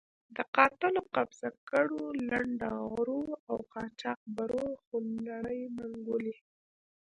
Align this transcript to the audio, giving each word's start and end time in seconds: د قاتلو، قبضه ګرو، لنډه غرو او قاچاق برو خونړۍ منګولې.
د 0.35 0.37
قاتلو، 0.55 1.01
قبضه 1.15 1.49
ګرو، 1.69 2.03
لنډه 2.29 2.69
غرو 2.91 3.23
او 3.49 3.55
قاچاق 3.73 4.19
برو 4.35 4.63
خونړۍ 4.83 5.61
منګولې. 5.75 6.35